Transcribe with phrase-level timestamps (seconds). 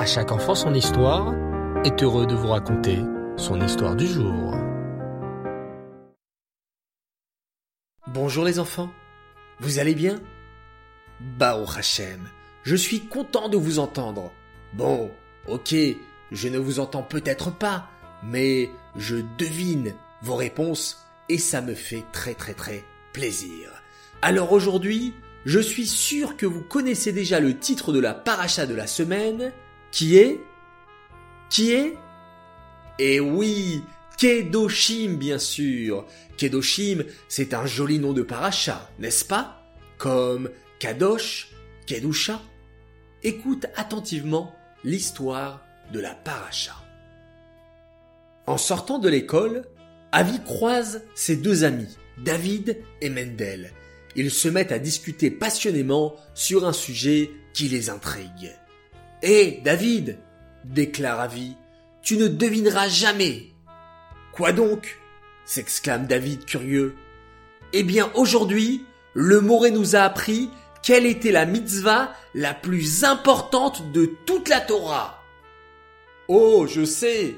[0.00, 1.34] À chaque enfant son histoire
[1.84, 3.00] est heureux de vous raconter
[3.36, 4.54] son histoire du jour.
[8.06, 8.90] Bonjour les enfants,
[9.58, 10.18] vous allez bien?
[11.38, 12.30] Bao Hachem,
[12.62, 14.32] je suis content de vous entendre.
[14.72, 15.10] Bon,
[15.46, 15.74] ok,
[16.32, 17.90] je ne vous entends peut-être pas,
[18.22, 19.92] mais je devine
[20.22, 23.68] vos réponses et ça me fait très très très plaisir.
[24.22, 25.12] Alors aujourd'hui,
[25.44, 29.52] je suis sûr que vous connaissez déjà le titre de la paracha de la semaine,
[29.90, 30.40] qui est?
[31.48, 31.94] Qui est?
[32.98, 33.82] Eh oui,
[34.18, 36.06] Kedoshim bien sûr.
[36.36, 39.62] Kedoshim, c'est un joli nom de paracha, n'est-ce pas?
[39.98, 41.50] Comme Kadosh,
[41.86, 42.40] Kedusha.
[43.22, 44.54] Écoute attentivement
[44.84, 46.74] l'histoire de la paracha.
[48.46, 49.64] En sortant de l'école,
[50.12, 53.72] Avi croise ses deux amis, David et Mendel.
[54.16, 58.52] Ils se mettent à discuter passionnément sur un sujet qui les intrigue.
[59.22, 60.18] Hé, David,
[60.64, 61.54] déclare Avi,
[62.02, 63.52] tu ne devineras jamais.
[64.32, 64.98] Quoi donc?
[65.44, 66.94] s'exclame David curieux.
[67.72, 70.48] Eh bien, aujourd'hui, le Moré nous a appris
[70.82, 75.22] quelle était la mitzvah la plus importante de toute la Torah.
[76.28, 77.36] Oh, je sais,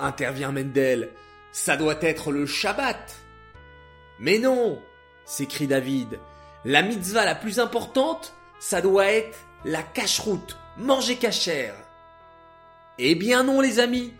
[0.00, 1.10] intervient Mendel,
[1.52, 3.16] ça doit être le Shabbat.
[4.18, 4.80] Mais non,
[5.24, 6.18] s'écrie David,
[6.64, 11.74] la mitzvah la plus importante, ça doit être la cacheroute, manger cachère.
[12.98, 14.12] Eh bien non, les amis,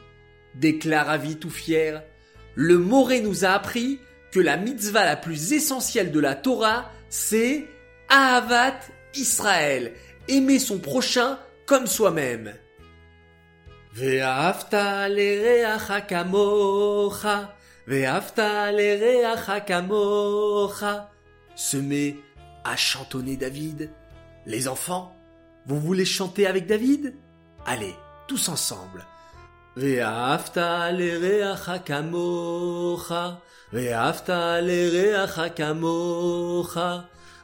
[0.55, 2.03] déclare Avi tout fier.
[2.55, 4.01] Le Moré nous a appris
[4.33, 7.69] que la mitzvah la plus essentielle de la Torah, c'est
[8.09, 8.81] Ahavat
[9.15, 9.93] Israël,
[10.29, 12.55] aimer son prochain comme soi-même.
[13.95, 15.09] Ve'afta
[21.55, 22.17] se met
[22.65, 23.91] à chantonner David.
[24.47, 25.15] Les enfants,
[25.67, 27.15] vous voulez chanter avec David?
[27.67, 27.95] Allez,
[28.27, 29.05] tous ensemble.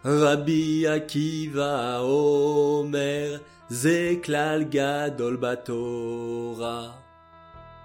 [0.04, 2.02] Rabbi Akiva.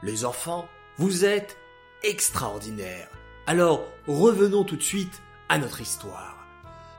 [0.03, 0.67] Les enfants,
[0.97, 1.57] vous êtes
[2.03, 3.09] extraordinaires.
[3.47, 6.37] Alors, revenons tout de suite à notre histoire.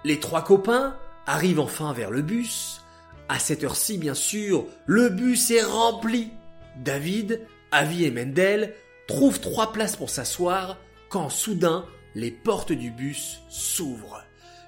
[0.05, 0.97] Les trois copains
[1.27, 2.84] arrivent enfin vers le bus.
[3.29, 6.31] À cette heure-ci, bien sûr, le bus est rempli.
[6.77, 7.41] David,
[7.71, 8.75] Avi et Mendel
[9.07, 14.23] trouvent trois places pour s'asseoir quand soudain les portes du bus s'ouvrent.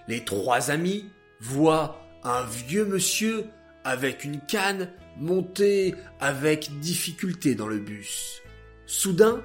[0.09, 3.47] Les trois amis voient un vieux monsieur
[3.85, 8.43] avec une canne monter avec difficulté dans le bus.
[8.87, 9.43] Soudain,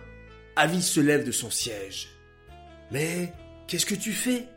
[0.56, 2.10] Avi se lève de son siège.
[2.92, 3.34] Mais
[3.68, 4.48] qu'est-ce que tu fais?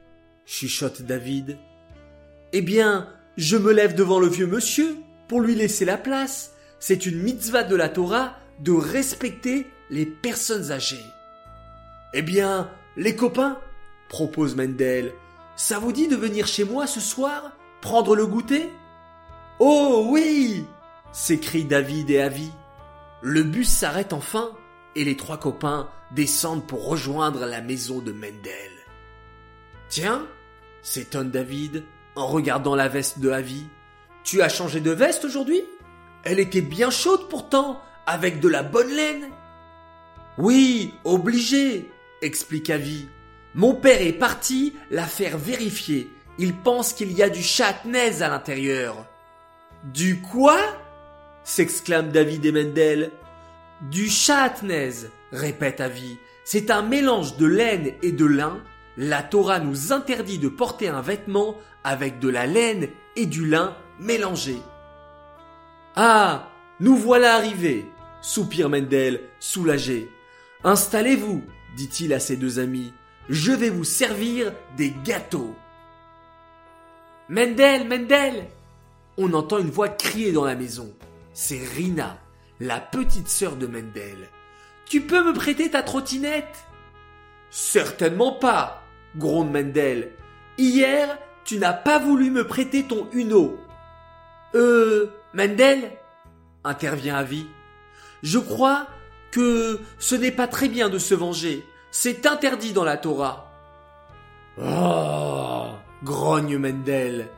[0.47, 1.57] chuchote David.
[2.53, 4.97] Eh bien, je me lève devant le vieux monsieur
[5.29, 6.53] pour lui laisser la place.
[6.79, 11.05] C'est une mitzvah de la Torah de respecter les personnes âgées.
[12.13, 13.59] Eh bien, les copains,
[14.09, 15.13] propose Mendel,
[15.57, 18.71] ça vous dit de venir chez moi ce soir prendre le goûter?
[19.59, 20.65] Oh oui
[21.13, 22.51] s'écrient David et Avi.
[23.23, 24.51] Le bus s'arrête enfin
[24.97, 28.73] et les trois copains descendent pour rejoindre la maison de Mendel.
[29.89, 30.27] Tiens,
[30.83, 31.85] s'étonne David
[32.17, 33.65] en regardant la veste de Avi.
[34.23, 35.63] Tu as changé de veste aujourd'hui?
[36.25, 39.31] Elle était bien chaude pourtant, avec de la bonne laine.
[40.39, 41.91] Oui, obligé,
[42.23, 43.09] explique Avi.
[43.55, 46.11] Mon père est parti la faire vérifier.
[46.39, 49.07] Il pense qu'il y a du chatnaise à l'intérieur.
[49.85, 50.59] Du quoi?
[51.45, 53.11] s'exclame David et Mendel.
[53.83, 56.17] Du chatnaise, répète Avi.
[56.45, 58.63] C'est un mélange de laine et de lin.
[58.97, 63.77] La Torah nous interdit de porter un vêtement avec de la laine et du lin
[64.01, 64.63] mélangés.
[65.95, 66.49] Ah,
[66.81, 67.87] nous voilà arrivés,
[68.21, 70.11] soupire Mendel, soulagé.
[70.65, 71.43] Installez-vous,
[71.77, 72.93] dit-il à ses deux amis.
[73.29, 75.55] Je vais vous servir des gâteaux.
[77.29, 78.49] Mendel, Mendel
[79.17, 80.93] On entend une voix crier dans la maison.
[81.33, 82.19] C'est Rina,
[82.61, 84.29] la petite sœur de Mendel.
[84.87, 86.65] Tu peux me prêter ta trottinette?
[87.51, 88.83] Certainement pas,
[89.17, 90.13] gronde Mendel.
[90.59, 93.57] Hier, tu n'as pas voulu me prêter ton Uno.
[94.55, 95.91] Euh, Mendel
[96.65, 97.47] intervient Avi.
[98.23, 98.87] Je crois
[99.31, 101.65] que ce n'est pas très bien de se venger.
[101.91, 103.53] C'est interdit dans la Torah.
[104.59, 105.71] Oh,
[106.03, 107.29] grogne Mendel.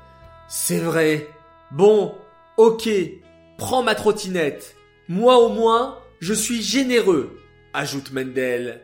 [0.49, 1.29] C'est vrai.
[1.71, 2.15] Bon,
[2.57, 2.89] ok,
[3.59, 4.77] prends ma trottinette.
[5.09, 7.39] Moi au moins, je suis généreux,
[7.73, 8.83] ajoute Mendel.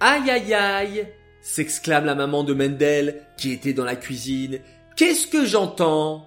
[0.00, 1.08] Aïe aïe aïe,
[1.42, 4.60] s'exclame la maman de Mendel qui était dans la cuisine.
[4.96, 6.26] Qu'est-ce que j'entends?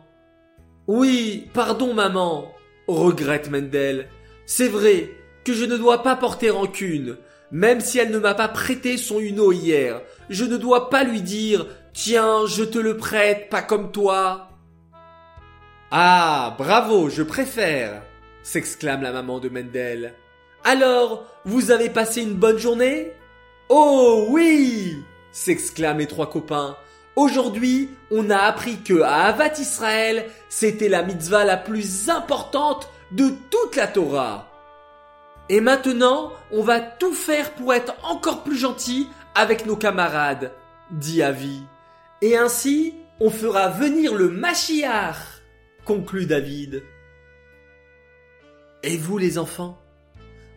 [0.88, 2.52] Oui, pardon maman,
[2.88, 4.08] regrette Mendel.
[4.46, 5.10] C'est vrai
[5.44, 7.18] que je ne dois pas porter rancune,
[7.52, 10.02] même si elle ne m'a pas prêté son huneau hier.
[10.30, 14.50] Je ne dois pas lui dire Tiens, je te le prête, pas comme toi.
[15.92, 18.02] Ah, bravo, je préfère,
[18.44, 20.14] s'exclame la maman de Mendel.
[20.66, 23.14] Alors, vous avez passé une bonne journée?
[23.70, 26.78] Oh oui s'exclament les trois copains.
[27.16, 33.30] Aujourd'hui, on a appris que à Avat Israël, c'était la mitzvah la plus importante de
[33.50, 34.48] toute la Torah.
[35.50, 40.52] Et maintenant, on va tout faire pour être encore plus gentil avec nos camarades,
[40.92, 41.62] dit Avi.
[42.22, 45.42] Et ainsi, on fera venir le Mashiach,
[45.86, 46.84] conclut David.
[48.84, 49.80] Et vous les enfants,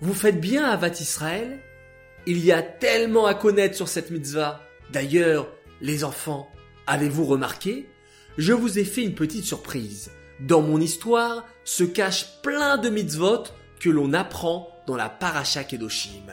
[0.00, 1.60] vous faites bien Avat Israël?
[2.30, 4.60] Il y a tellement à connaître sur cette mitzvah.
[4.92, 5.48] D'ailleurs,
[5.80, 6.46] les enfants,
[6.86, 7.88] avez-vous remarqué?
[8.36, 10.10] Je vous ai fait une petite surprise.
[10.38, 13.44] Dans mon histoire se cachent plein de mitzvot
[13.80, 16.26] que l'on apprend dans la Paracha Kedoshim.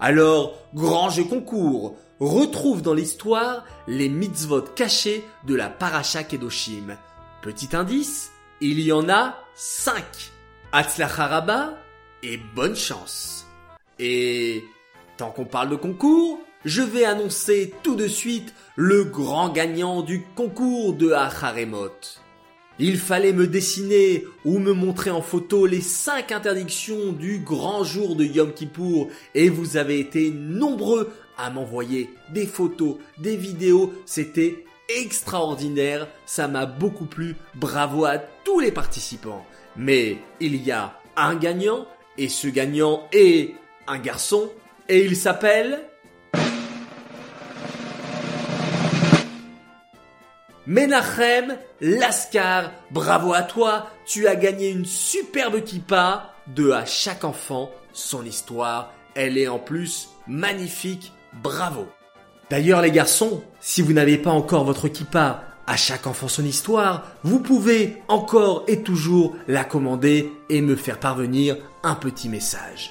[0.00, 6.96] Alors, grand jeu concours, retrouve dans l'histoire les mitzvot cachés de la Paracha Kedoshim.
[7.42, 8.30] Petit indice,
[8.62, 10.32] il y en a cinq.
[10.72, 11.74] Atzlacharaba
[12.22, 13.46] et bonne chance.
[13.98, 14.64] Et
[15.22, 20.24] tant qu'on parle de concours, je vais annoncer tout de suite le grand gagnant du
[20.34, 21.92] concours de Acharemot.
[22.80, 28.16] Il fallait me dessiner ou me montrer en photo les cinq interdictions du grand jour
[28.16, 34.64] de Yom Kippour et vous avez été nombreux à m'envoyer des photos, des vidéos, c'était
[34.88, 39.46] extraordinaire, ça m'a beaucoup plu, bravo à tous les participants.
[39.76, 41.86] Mais il y a un gagnant
[42.18, 43.54] et ce gagnant est
[43.86, 44.50] un garçon
[44.92, 45.80] et il s'appelle
[50.66, 57.70] Menachem Lascar, bravo à toi, tu as gagné une superbe kippa de à chaque enfant
[57.94, 58.92] son histoire.
[59.14, 61.86] Elle est en plus magnifique, bravo.
[62.50, 67.06] D'ailleurs les garçons, si vous n'avez pas encore votre kippa à chaque enfant son histoire,
[67.22, 72.90] vous pouvez encore et toujours la commander et me faire parvenir un petit message.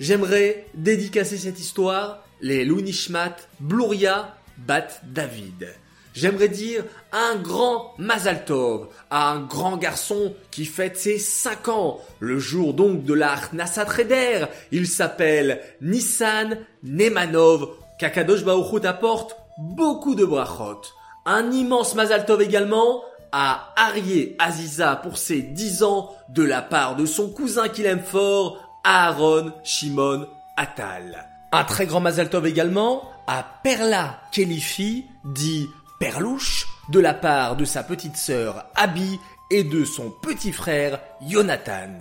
[0.00, 5.74] J'aimerais dédicacer cette histoire les Lunishmat, Bluria Bat David.
[6.14, 12.00] J'aimerais dire un grand Mazal Tov à un grand garçon qui fête ses 5 ans,
[12.20, 14.46] le jour donc de la Nassat Reder.
[14.70, 17.70] Il s'appelle Nissan Nemanov.
[17.98, 18.44] Kakadosh
[18.84, 20.82] apporte beaucoup de brachot.
[21.26, 23.02] Un immense Mazal Tov également
[23.32, 28.02] à Arié Aziza pour ses 10 ans de la part de son cousin qu'il aime
[28.02, 30.26] fort, Aaron Shimon
[30.56, 31.28] Atal.
[31.52, 35.68] Un très grand Mazal Tov également à Perla Kelifi, dit
[36.00, 39.20] Perlouche, de la part de sa petite sœur Abby
[39.50, 41.98] et de son petit frère Jonathan.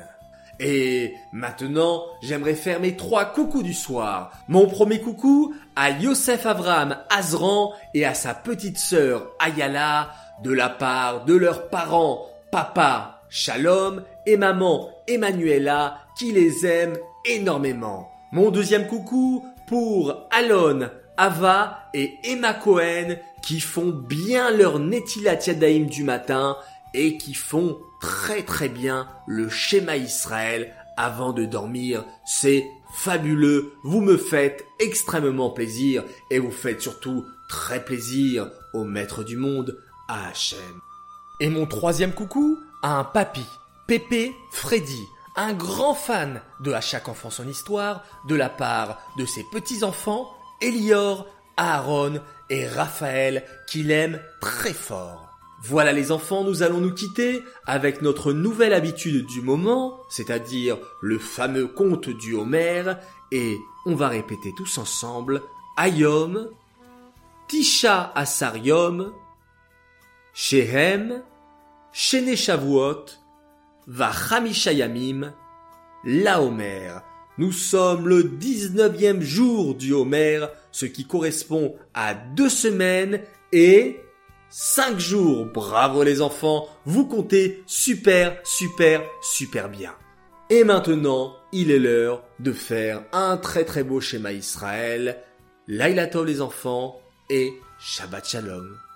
[0.62, 4.32] Et maintenant, j'aimerais faire mes trois coucous du soir.
[4.48, 10.70] Mon premier coucou à Yosef Avram Azran et à sa petite sœur Ayala, de la
[10.70, 18.10] part de leurs parents, papa Shalom et maman Emanuela, qui les aiment énormément.
[18.32, 25.86] Mon deuxième coucou pour Alon, Ava et Emma Cohen qui font bien leur Netilat Yadaim
[25.86, 26.58] du matin
[26.94, 32.06] et qui font très très bien le schéma Israël avant de dormir.
[32.26, 39.24] C'est fabuleux, vous me faites extrêmement plaisir et vous faites surtout très plaisir au maître
[39.24, 40.60] du monde, à Hachem.
[41.40, 43.46] Et mon troisième coucou un papy,
[43.88, 49.26] Pépé Freddy, un grand fan de À chaque enfant son histoire, de la part de
[49.26, 50.30] ses petits-enfants,
[50.62, 55.28] Elior, Aaron et Raphaël, qu'il aime très fort.
[55.64, 61.18] Voilà les enfants, nous allons nous quitter avec notre nouvelle habitude du moment, c'est-à-dire le
[61.18, 62.94] fameux conte du Homer,
[63.32, 65.42] et on va répéter tous ensemble
[65.78, 66.50] Ayom,
[67.48, 69.14] Tisha Asariom,
[70.34, 71.24] Shehem,
[71.92, 73.06] Shene Shavuot,
[73.88, 75.34] Vachamishayamim,
[76.04, 77.00] la Homer.
[77.38, 84.00] Nous sommes le 19e jour du Homer, ce qui correspond à deux semaines et
[84.50, 85.46] cinq jours.
[85.46, 89.94] Bravo les enfants, vous comptez super, super, super bien.
[90.50, 95.24] Et maintenant, il est l'heure de faire un très très beau schéma Israël.
[95.68, 98.87] Laïla les enfants et Shabbat Shalom.